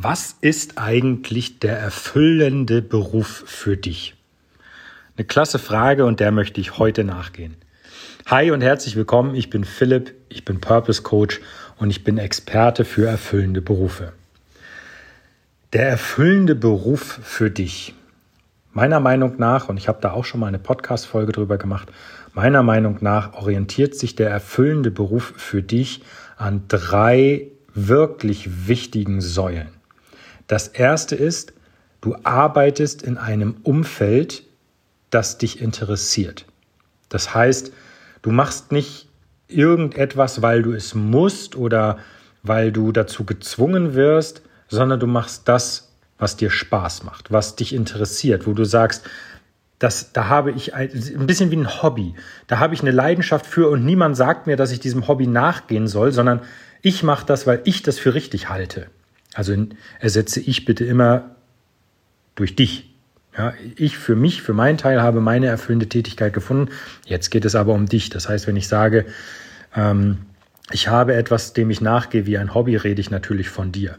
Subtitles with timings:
[0.00, 4.14] Was ist eigentlich der erfüllende Beruf für dich?
[5.16, 7.56] Eine klasse Frage und der möchte ich heute nachgehen.
[8.26, 11.40] Hi und herzlich willkommen, ich bin Philipp, ich bin Purpose Coach
[11.78, 14.12] und ich bin Experte für erfüllende Berufe.
[15.72, 17.92] Der erfüllende Beruf für dich.
[18.70, 21.88] Meiner Meinung nach, und ich habe da auch schon mal eine Podcast-Folge drüber gemacht,
[22.34, 26.02] meiner Meinung nach orientiert sich der erfüllende Beruf für dich
[26.36, 29.77] an drei wirklich wichtigen Säulen.
[30.48, 31.52] Das erste ist,
[32.00, 34.42] du arbeitest in einem Umfeld,
[35.10, 36.46] das dich interessiert.
[37.08, 37.72] Das heißt,
[38.22, 39.08] du machst nicht
[39.46, 41.98] irgendetwas, weil du es musst oder
[42.42, 47.74] weil du dazu gezwungen wirst, sondern du machst das, was dir Spaß macht, was dich
[47.74, 49.04] interessiert, wo du sagst,
[49.78, 52.14] das, da habe ich ein, ein bisschen wie ein Hobby.
[52.48, 55.86] Da habe ich eine Leidenschaft für und niemand sagt mir, dass ich diesem Hobby nachgehen
[55.86, 56.40] soll, sondern
[56.82, 58.88] ich mache das, weil ich das für richtig halte.
[59.38, 59.54] Also
[60.00, 61.36] ersetze ich bitte immer
[62.34, 62.92] durch dich.
[63.36, 66.72] Ja, ich für mich, für meinen Teil habe meine erfüllende Tätigkeit gefunden.
[67.06, 68.10] Jetzt geht es aber um dich.
[68.10, 69.06] Das heißt, wenn ich sage,
[69.76, 70.26] ähm,
[70.72, 73.96] ich habe etwas, dem ich nachgehe wie ein Hobby, rede ich natürlich von dir.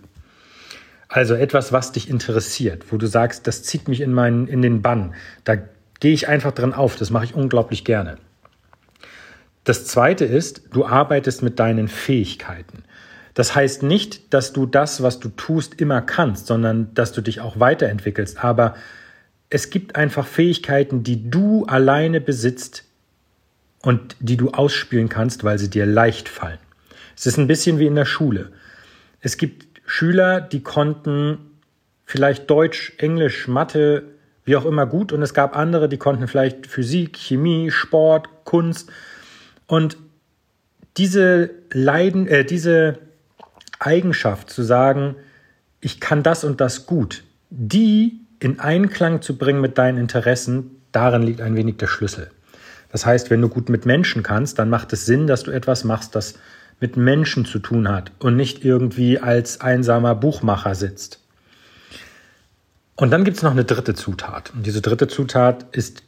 [1.07, 4.81] Also etwas, was dich interessiert, wo du sagst, das zieht mich in, meinen, in den
[4.81, 5.15] Bann.
[5.45, 5.55] Da
[6.01, 6.97] gehe ich einfach dran auf.
[6.97, 8.17] Das mache ich unglaublich gerne.
[9.63, 12.83] Das zweite ist, du arbeitest mit deinen Fähigkeiten.
[13.39, 17.39] Das heißt nicht, dass du das, was du tust, immer kannst, sondern dass du dich
[17.39, 18.43] auch weiterentwickelst.
[18.43, 18.75] Aber
[19.49, 22.83] es gibt einfach Fähigkeiten, die du alleine besitzt
[23.81, 26.57] und die du ausspielen kannst, weil sie dir leicht fallen.
[27.15, 28.51] Es ist ein bisschen wie in der Schule.
[29.21, 31.37] Es gibt Schüler, die konnten
[32.03, 34.03] vielleicht Deutsch, Englisch, Mathe,
[34.43, 38.91] wie auch immer gut und es gab andere, die konnten vielleicht Physik, Chemie, Sport, Kunst
[39.65, 39.95] und
[40.97, 42.99] diese Leiden, äh, diese
[43.79, 45.15] Eigenschaft zu sagen,
[45.81, 51.23] ich kann das und das gut, die in Einklang zu bringen mit deinen Interessen, darin
[51.23, 52.29] liegt ein wenig der Schlüssel.
[52.91, 55.83] Das heißt, wenn du gut mit Menschen kannst, dann macht es Sinn, dass du etwas
[55.83, 56.35] machst, das
[56.79, 61.19] mit Menschen zu tun hat und nicht irgendwie als einsamer Buchmacher sitzt.
[62.95, 64.51] Und dann gibt es noch eine dritte Zutat.
[64.53, 66.03] Und diese dritte Zutat ist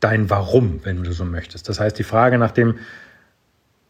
[0.00, 1.68] dein Warum, wenn du so möchtest.
[1.68, 2.78] Das heißt, die Frage nach dem,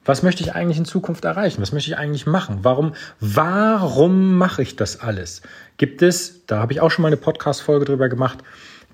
[0.05, 1.63] was möchte ich eigentlich in Zukunft erreichen?
[1.63, 2.61] Was möchte ich eigentlich machen?
[2.63, 5.43] Warum, warum mache ich das alles?
[5.77, 8.39] Gibt es, da habe ich auch schon mal eine Podcast-Folge drüber gemacht,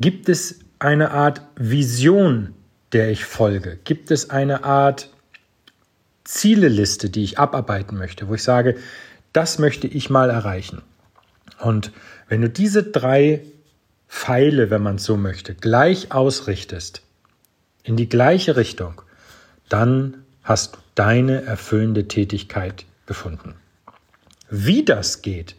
[0.01, 2.55] gibt es eine Art Vision,
[2.93, 3.79] der ich folge?
[3.85, 5.11] Gibt es eine Art
[6.25, 8.77] Zieleliste, die ich abarbeiten möchte, wo ich sage,
[9.33, 10.83] das möchte ich mal erreichen?
[11.59, 11.93] Und
[12.29, 13.43] wenn du diese drei
[14.09, 17.03] Pfeile, wenn man es so möchte, gleich ausrichtest,
[17.83, 19.01] in die gleiche Richtung,
[19.69, 23.55] dann hast du deine erfüllende Tätigkeit gefunden.
[24.49, 25.55] Wie das geht,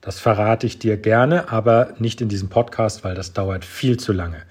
[0.00, 4.12] das verrate ich dir gerne, aber nicht in diesem Podcast, weil das dauert viel zu
[4.12, 4.42] lange.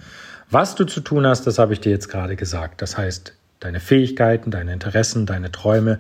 [0.52, 2.84] Was du zu tun hast, das habe ich dir jetzt gerade gesagt.
[2.84, 5.98] Das heißt, deine Fähigkeiten, deine Interessen, deine Träume.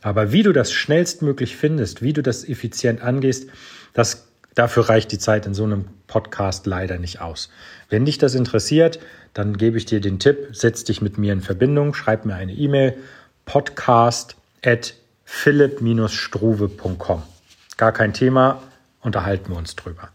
[0.00, 3.50] Aber wie du das schnellstmöglich findest, wie du das effizient angehst,
[3.94, 7.50] das, dafür reicht die Zeit in so einem Podcast leider nicht aus.
[7.88, 9.00] Wenn dich das interessiert,
[9.34, 12.52] dann gebe ich dir den Tipp, setz dich mit mir in Verbindung, schreib mir eine
[12.52, 12.96] E-Mail
[13.44, 14.94] podcast at
[15.24, 17.22] philipp-struve.com.
[17.76, 18.62] Gar kein Thema,
[19.00, 20.08] unterhalten wir uns drüber.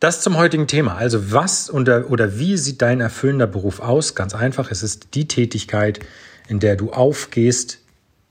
[0.00, 0.96] Das zum heutigen Thema.
[0.96, 4.14] Also was oder, oder wie sieht dein erfüllender Beruf aus?
[4.14, 6.00] Ganz einfach, es ist die Tätigkeit,
[6.48, 7.80] in der du aufgehst,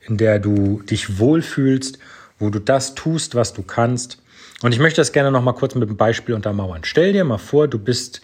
[0.02, 1.98] in der du dich wohlfühlst,
[2.38, 4.22] wo du das tust, was du kannst.
[4.62, 6.82] Und ich möchte das gerne noch mal kurz mit einem Beispiel untermauern.
[6.84, 8.22] Stell dir mal vor, du bist,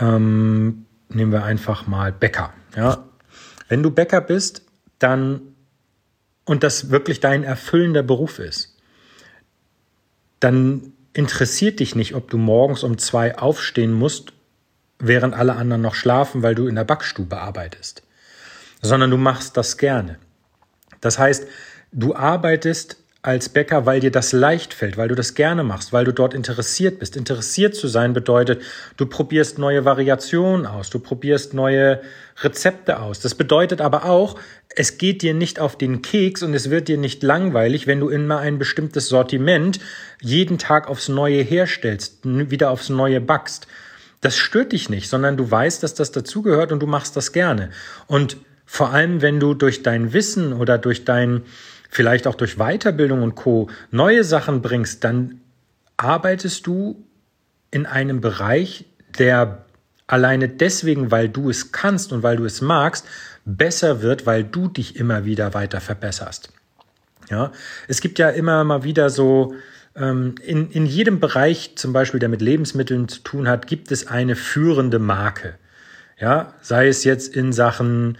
[0.00, 2.52] ähm, nehmen wir einfach mal Bäcker.
[2.76, 3.05] Ja,
[3.68, 4.62] wenn du Bäcker bist,
[4.98, 5.54] dann
[6.44, 8.76] und das wirklich dein erfüllender Beruf ist,
[10.38, 14.32] dann interessiert dich nicht, ob du morgens um zwei aufstehen musst,
[14.98, 18.02] während alle anderen noch schlafen, weil du in der Backstube arbeitest,
[18.80, 20.18] sondern du machst das gerne.
[21.00, 21.46] Das heißt,
[21.92, 26.04] du arbeitest als Bäcker, weil dir das leicht fällt, weil du das gerne machst, weil
[26.04, 27.16] du dort interessiert bist.
[27.16, 28.62] Interessiert zu sein bedeutet,
[28.96, 32.00] du probierst neue Variationen aus, du probierst neue
[32.42, 33.18] Rezepte aus.
[33.18, 34.38] Das bedeutet aber auch,
[34.76, 38.10] es geht dir nicht auf den Keks und es wird dir nicht langweilig, wenn du
[38.10, 39.80] immer ein bestimmtes Sortiment
[40.20, 43.66] jeden Tag aufs Neue herstellst, wieder aufs Neue backst.
[44.20, 47.70] Das stört dich nicht, sondern du weißt, dass das dazugehört und du machst das gerne.
[48.06, 48.36] Und
[48.66, 51.42] vor allem, wenn du durch dein Wissen oder durch dein
[51.96, 53.70] vielleicht auch durch Weiterbildung und Co.
[53.90, 55.40] neue Sachen bringst, dann
[55.96, 57.02] arbeitest du
[57.70, 58.84] in einem Bereich,
[59.18, 59.64] der
[60.06, 63.06] alleine deswegen, weil du es kannst und weil du es magst,
[63.46, 66.52] besser wird, weil du dich immer wieder weiter verbesserst.
[67.30, 67.50] Ja,
[67.88, 69.54] es gibt ja immer mal wieder so
[69.96, 74.06] ähm, in, in jedem Bereich, zum Beispiel, der mit Lebensmitteln zu tun hat, gibt es
[74.06, 75.54] eine führende Marke.
[76.18, 78.18] Ja, sei es jetzt in Sachen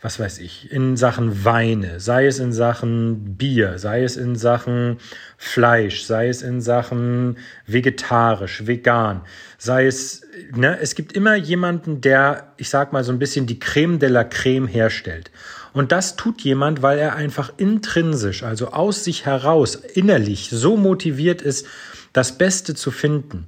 [0.00, 4.98] was weiß ich, in Sachen Weine, sei es in Sachen Bier, sei es in Sachen
[5.36, 7.36] Fleisch, sei es in Sachen
[7.66, 9.22] vegetarisch, vegan,
[9.58, 10.22] sei es,
[10.54, 14.08] ne, es gibt immer jemanden, der, ich sag mal, so ein bisschen die Creme de
[14.08, 15.32] la Creme herstellt.
[15.72, 21.42] Und das tut jemand, weil er einfach intrinsisch, also aus sich heraus, innerlich so motiviert
[21.42, 21.66] ist,
[22.12, 23.46] das Beste zu finden.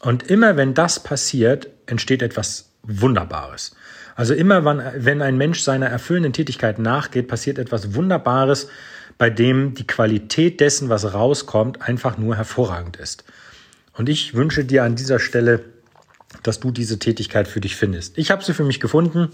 [0.00, 3.76] Und immer wenn das passiert, entsteht etwas Wunderbares.
[4.16, 4.64] Also immer,
[4.96, 8.68] wenn ein Mensch seiner erfüllenden Tätigkeit nachgeht, passiert etwas Wunderbares,
[9.16, 13.24] bei dem die Qualität dessen, was rauskommt, einfach nur hervorragend ist.
[13.92, 15.64] Und ich wünsche dir an dieser Stelle,
[16.42, 18.16] dass du diese Tätigkeit für dich findest.
[18.18, 19.28] Ich habe sie für mich gefunden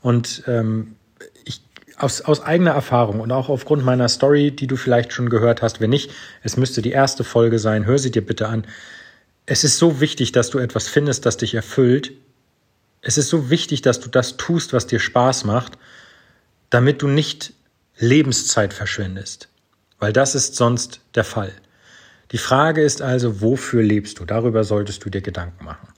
[0.00, 0.96] und ähm,
[1.44, 1.62] ich,
[1.96, 5.80] aus, aus eigener Erfahrung und auch aufgrund meiner Story, die du vielleicht schon gehört hast,
[5.80, 6.10] wenn nicht,
[6.42, 8.64] es müsste die erste Folge sein, hör sie dir bitte an.
[9.44, 12.12] Es ist so wichtig, dass du etwas findest, das dich erfüllt,
[13.08, 15.78] es ist so wichtig, dass du das tust, was dir Spaß macht,
[16.68, 17.54] damit du nicht
[17.96, 19.48] Lebenszeit verschwendest,
[19.98, 21.50] weil das ist sonst der Fall.
[22.32, 24.26] Die Frage ist also, wofür lebst du?
[24.26, 25.88] Darüber solltest du dir Gedanken machen.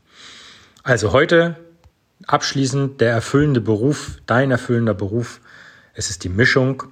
[0.84, 1.56] Also heute
[2.28, 5.40] abschließend der erfüllende Beruf, dein erfüllender Beruf.
[5.94, 6.84] Es ist die Mischung,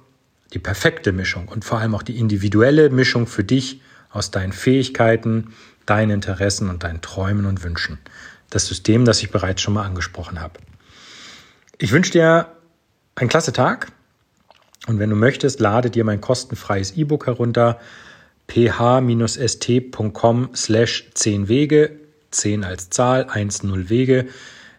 [0.53, 3.79] die perfekte Mischung und vor allem auch die individuelle Mischung für dich
[4.09, 5.53] aus deinen Fähigkeiten,
[5.85, 7.99] deinen Interessen und deinen Träumen und Wünschen
[8.49, 10.59] das System, das ich bereits schon mal angesprochen habe.
[11.77, 12.47] Ich wünsche dir
[13.15, 13.91] einen klasse Tag
[14.87, 17.79] und wenn du möchtest, lade dir mein kostenfreies E-Book herunter
[18.47, 21.91] ph-st.com slash 10 Wege,
[22.31, 24.27] 10 als Zahl, 1 0 Wege.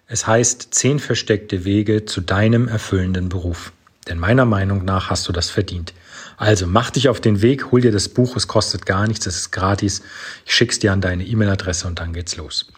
[0.07, 3.73] Es heißt 10 versteckte Wege zu deinem erfüllenden Beruf.
[4.09, 5.93] Denn meiner Meinung nach hast du das verdient.
[6.37, 9.37] Also mach dich auf den Weg, hol dir das Buch, es kostet gar nichts, es
[9.37, 10.03] ist gratis.
[10.47, 12.73] Ich schick's dir an deine E-Mail-Adresse und dann geht's los.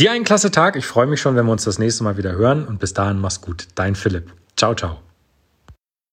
[0.00, 2.32] Dir einen klasse Tag, ich freue mich schon, wenn wir uns das nächste Mal wieder
[2.32, 3.68] hören und bis dahin mach's gut.
[3.76, 4.32] Dein Philipp.
[4.56, 5.03] Ciao, ciao.